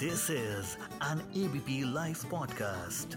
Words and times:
This 0.00 0.30
is 0.30 0.78
an 1.02 1.18
ABP 1.36 1.84
Life 1.94 2.20
podcast. 2.30 3.16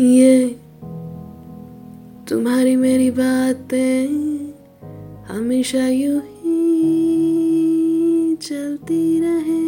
ये 0.00 0.48
तुम्हारी 2.28 2.76
मेरी 2.76 3.10
बातें 3.10 4.08
हमेशा 5.28 5.86
यूँ 5.88 6.20
ही 6.24 6.58
चलती 8.36 9.20
रहे 9.20 9.62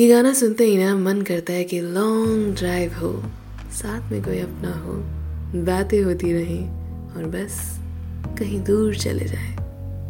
ये 0.00 0.08
गाना 0.08 0.32
सुनते 0.32 0.64
ही 0.64 0.76
ना 0.78 0.96
मन 0.96 1.22
करता 1.22 1.52
है 1.52 1.64
कि 1.64 1.80
लॉन्ग 1.80 2.54
ड्राइव 2.56 2.94
हो, 2.94 3.12
साथ 3.72 4.12
में 4.12 4.22
कोई 4.24 4.38
अपना 4.38 4.78
हो, 4.78 4.94
बातें 5.64 6.02
होती 6.02 6.32
रहें, 6.32 6.68
और 7.16 7.24
बस 7.24 7.80
कहीं 8.38 8.58
दूर 8.64 8.94
चले 8.94 9.24
जाए, 9.24 9.54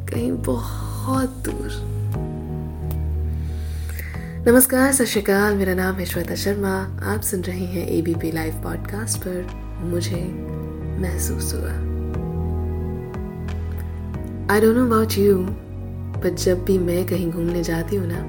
कहीं 0.08 0.30
बहुत 0.32 1.30
दूर। 1.44 1.72
नमस्कार, 4.48 4.92
सत 4.92 5.28
मेरा 5.56 5.74
नाम 5.74 5.94
है 5.94 6.04
श्वेता 6.04 6.34
शर्मा। 6.34 6.72
आप 7.04 7.20
सुन 7.20 7.40
रहे 7.40 7.64
हैं 7.64 7.86
एबीपी 7.88 8.30
लाइव 8.32 8.54
पॉडकास्ट 8.54 9.18
पर 9.18 9.46
मुझे 9.82 10.22
महसूस 11.02 11.52
हुआ। 11.54 11.72
I 14.54 14.60
don't 14.60 14.76
know 14.76 14.86
about 14.86 15.18
you 15.18 15.36
but 16.24 16.34
जब 16.34 16.64
भी 16.64 16.78
मैं 16.78 17.06
कहीं 17.06 17.30
घूमने 17.30 17.62
जाती 17.62 17.96
हूँ 17.96 18.06
ना 18.06 18.22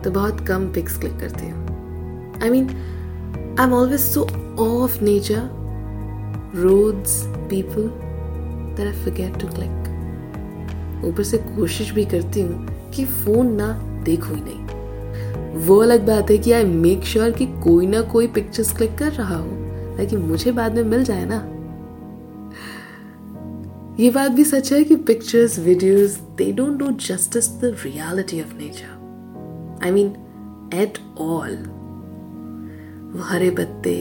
तो 0.00 0.10
बहुत 0.10 0.40
कम 0.40 0.66
पिक्स 0.72 0.98
क्लिक 0.98 1.18
करती 1.20 1.50
हूँ। 1.50 2.40
I 2.42 2.50
mean 2.50 2.68
I 3.60 3.66
am 3.66 3.74
always 3.74 4.00
so 4.00 4.22
of 4.60 5.02
nature 5.04 5.48
roads 6.56 7.22
people 7.50 7.90
that 8.76 8.86
I 8.86 8.94
forget 9.04 9.40
to 9.40 9.50
click. 9.54 9.90
ऊपर 11.04 11.22
से 11.22 11.38
कोशिश 11.56 11.90
भी 11.92 12.04
करती 12.04 12.40
हूँ 12.40 12.90
कि 12.90 13.04
फ़ोन 13.04 13.52
ना 13.54 13.72
देखो 14.04 14.34
ही 14.34 14.40
नहीं। 14.40 15.62
वो 15.66 15.76
अलग 15.82 16.06
बात 16.06 16.30
है 16.30 16.38
कि 16.38 16.52
आई 16.52 16.64
मेक 16.64 17.04
श्योर 17.04 17.30
कि 17.30 17.46
कोई 17.64 17.86
ना 17.86 18.00
कोई 18.12 18.26
पिक्चर्स 18.26 18.72
क्लिक 18.76 18.96
कर 18.98 19.12
रहा 19.12 19.36
हो, 19.36 19.50
ताकि 19.96 20.16
मुझे 20.16 20.52
बाद 20.52 20.74
में 20.74 20.82
मिल 20.82 21.04
जाए 21.04 21.24
ना। 21.24 21.36
ये 24.00 24.10
बात 24.10 24.30
भी 24.32 24.44
सच 24.44 24.72
है 24.72 24.82
कि 24.84 24.96
pictures 24.96 25.58
videos 25.58 26.18
they 26.38 26.50
don't 26.52 26.78
do 26.78 26.90
justice 27.08 27.48
the 27.60 27.74
reality 27.84 28.40
of 28.42 28.54
nature 28.58 29.80
I 29.84 29.90
mean 29.90 30.06
at 30.74 30.98
all 31.20 31.56
वो 33.14 33.22
हरे 33.22 33.50
पत्ते, 33.50 33.96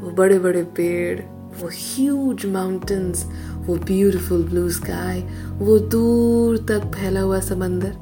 वो 0.00 0.10
बड़े 0.10 0.38
बड़े 0.38 0.62
पेड़, 0.76 1.20
वो 1.60 1.68
ह्यूज 1.72 2.46
माउंटेन्स 2.46 3.24
वो 3.66 3.76
ब्यूटीफुल 3.76 4.42
ब्लू 4.44 4.68
स्काई 4.70 5.20
वो 5.58 5.78
दूर 5.78 6.58
तक 6.68 6.90
फैला 6.94 7.20
हुआ 7.20 7.40
समंदर 7.40 7.92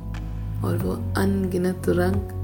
और 0.65 0.77
वो 0.77 0.93
अनगिनत 1.19 1.89
रंग। 1.89 2.39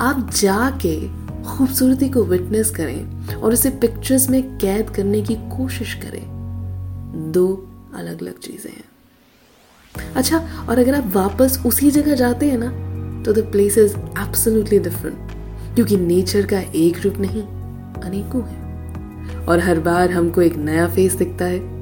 आप 0.00 0.30
जाके 0.30 0.96
खूबसूरती 1.44 2.08
को 2.08 2.24
विटनेस 2.24 2.70
करें 2.70 3.34
और 3.34 3.52
उसे 3.52 3.70
पिक्चर्स 3.70 4.28
में 4.30 4.42
कैद 4.58 4.90
करने 4.90 5.22
की 5.22 5.34
कोशिश 5.34 5.94
करें। 5.94 6.22
दो 7.32 7.46
अलग 7.94 8.22
अलग 8.22 8.38
चीज़ें 8.38 8.70
हैं। 8.72 8.84
अच्छा 10.16 10.38
और 10.68 10.78
अगर 10.78 10.94
आप 10.94 11.12
वापस 11.14 11.62
उसी 11.66 11.90
जगह 11.90 12.14
जाते 12.14 12.50
हैं 12.50 12.58
ना 12.58 12.68
तो 13.24 13.32
the 13.32 13.44
place 13.52 13.78
is 13.78 13.96
absolutely 13.96 14.78
different 14.78 15.74
क्योंकि 15.74 15.96
नेचर 15.96 16.46
का 16.46 16.60
एक 16.60 17.00
रूप 17.04 17.18
नहीं, 17.18 17.42
अनेकों 18.02 18.42
है। 18.44 19.46
और 19.46 19.60
हर 19.60 19.80
बार 19.80 20.10
हमको 20.10 20.42
एक 20.42 20.56
नया 20.56 20.86
फेस 20.88 21.14
दिखता 21.14 21.44
है। 21.44 21.77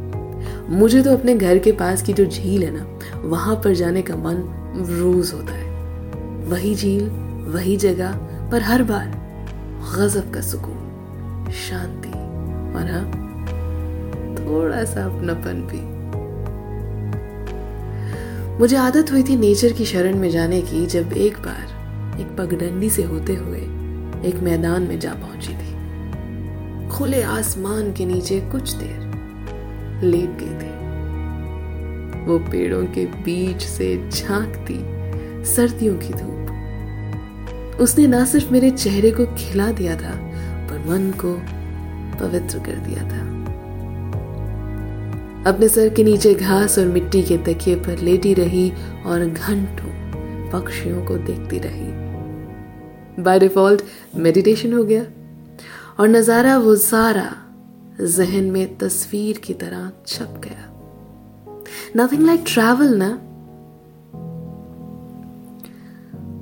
मुझे 0.71 1.03
तो 1.03 1.13
अपने 1.13 1.35
घर 1.35 1.59
के 1.59 1.73
पास 1.73 2.03
की 2.03 2.13
जो 2.13 2.25
झील 2.25 2.65
है 2.65 2.71
ना, 2.71 2.87
वहाँ 3.29 3.57
पर 3.57 3.75
जाने 3.75 4.03
का 4.03 4.17
मन 4.17 4.43
रोज 4.89 5.33
होता 5.35 5.53
है। 5.53 5.65
वही 6.49 6.75
झील, 6.75 7.09
वही 7.49 7.77
जगह, 7.77 8.13
पर 8.53 8.63
हर 8.63 8.83
बार 8.83 9.07
गजब 9.97 10.33
का 10.35 10.41
सुकून, 10.41 11.51
शांति 11.69 12.09
और 12.79 12.91
हाँ 12.91 13.05
थोड़ा 14.37 14.85
सा 14.85 15.05
अपनापन 15.05 15.67
भी। 15.73 15.81
मुझे 18.59 18.77
आदत 18.77 19.13
हुई 19.13 19.23
थी 19.23 19.37
नेचर 19.37 19.73
की 19.73 19.85
शरण 19.85 20.19
में 20.19 20.31
जाने 20.31 20.61
की 20.63 20.87
जब 20.87 21.13
एक 21.13 21.39
बार 21.39 22.21
एक 22.21 22.37
पगडंडी 22.37 22.91
से 22.91 23.03
होते 23.03 23.35
हुए 23.35 23.61
एक 24.29 24.41
मैदान 24.43 24.83
में 24.83 24.99
जा 25.01 25.13
पहुँची 25.15 25.53
थी। 25.53 26.89
खुले 26.89 27.23
आसमान 27.23 27.93
के 27.93 28.07
नीचे 28.07 28.41
कुछ 28.53 28.73
देर 28.73 29.06
लेट 30.03 30.31
गई 30.31 30.55
थी। 30.59 30.77
वो 32.27 32.39
पेड़ों 32.39 32.85
के 32.85 33.07
बीच 33.07 33.63
से 33.63 34.11
झांकती 34.11 34.79
सर्दियों 35.45 35.97
की 35.97 36.09
धूप। 36.09 37.79
उसने 37.81 38.07
ना 38.07 38.25
सिर्फ़ 38.25 38.53
मेरे 38.53 38.71
चेहरे 38.71 39.11
को 39.11 39.27
खिला 39.27 39.71
दिया 39.71 39.97
था, 39.97 40.17
पर 40.69 40.79
मन 40.79 41.11
को 41.11 41.35
पवित्र 42.21 42.59
कर 42.59 42.77
दिया 42.77 43.03
था। 43.03 43.37
अपने 45.51 45.69
सर 45.69 45.89
के 45.89 46.05
नीचे 46.05 46.35
घास 46.35 46.79
और 46.79 46.87
मिट्टी 46.87 47.23
के 47.23 47.39
तकिए 47.39 47.77
पर 47.77 47.99
लेटी 47.99 48.35
रही 48.35 48.73
और 49.07 49.25
घंटों 49.25 49.91
पक्षियों 50.51 51.05
को 51.05 51.17
देखती 51.17 51.59
रही। 51.59 52.07
बाय 53.23 53.39
डिफ़ॉल्ट 53.39 53.83
मेडिटेशन 54.17 54.73
हो 54.73 54.85
गया। 54.85 55.03
और 56.01 56.09
नज़ारा 56.09 56.59
वो 56.59 56.77
सारा 56.77 57.46
जहन 58.01 58.45
में 58.45 58.79
तस्वीर 58.79 59.39
की 59.39 59.55
तरह 59.55 59.93
छप 60.07 60.41
गया। 60.45 60.73
नथिंग 61.97 62.27
लाइक 62.27 62.45
ट्रैवल 62.47 62.97
ना? 62.97 63.23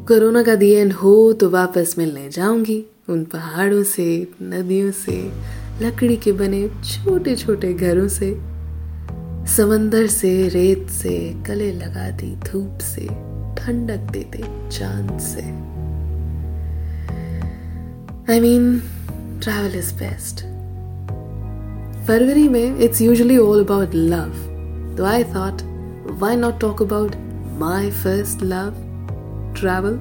कोरोना 0.08 0.42
का 0.42 0.54
दी 0.54 0.70
एंड 0.70 0.92
हो 0.92 1.32
तो 1.32 1.50
वापस 1.50 1.94
मिलने 1.98 2.30
जाऊँगी। 2.30 2.84
उन 3.08 3.24
पहाड़ों 3.24 3.82
से, 3.82 4.28
नदियों 4.42 4.90
से, 4.90 5.32
लकड़ी 5.82 6.16
के 6.16 6.32
बने 6.32 6.68
छोटे 6.68 7.36
छोटे 7.36 7.74
घरों 7.74 8.08
से, 8.08 8.40
समंदर 9.56 10.06
से, 10.06 10.48
रेत 10.48 10.90
से, 10.90 11.34
गले 11.34 11.72
लगाती 11.72 12.36
धूप 12.36 12.78
से, 12.78 13.06
ठंडक 13.54 14.12
देते 14.12 14.38
चाँद 14.70 15.20
से। 15.20 15.74
I 18.32 18.40
mean 18.40 18.82
travel 19.40 19.74
is 19.74 19.94
best. 19.94 20.53
फरवरी 22.06 22.48
में 22.48 22.78
it's 22.84 23.00
usually 23.00 23.36
all 23.38 23.64
about 23.64 23.94
love 23.94 24.32
तो 24.96 25.04
I 25.04 25.24
thought 25.24 25.62
why 26.20 26.36
not 26.36 26.58
talk 26.60 26.82
about 26.82 27.14
my 27.60 27.90
first 27.90 28.42
love 28.42 28.74
travel 29.58 29.96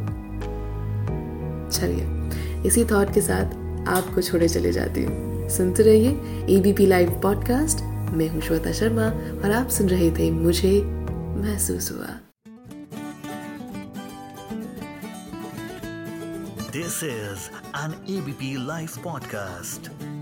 चलिए, 1.72 2.64
इसी 2.68 2.84
थॉट 2.86 3.14
के 3.14 3.22
साथ 3.22 3.56
आपको 3.90 4.22
छोड़े 4.22 4.50
चले 4.50 4.72
जाती 4.72 5.04
हूँ। 5.04 5.50
सुनते 5.50 5.84
रहिए 5.84 6.56
एबीपी 6.58 6.86
लाइव 6.86 7.20
पॉडकास्ट 7.24 7.84
मैं 8.18 8.30
हूँ 8.30 8.42
श्वेता 8.42 8.72
शर्मा 8.80 9.06
और 9.44 9.52
आप 9.52 9.70
सुन 9.78 9.90
रहे 9.90 10.12
थे 10.18 10.30
मुझे 10.32 10.82
महसूस 10.86 11.92
हुआ। 11.92 12.20
This 16.74 16.96
is 17.04 17.52
an 17.84 17.94
ABP 18.10 18.58
Life 18.70 18.98
podcast. 19.06 20.13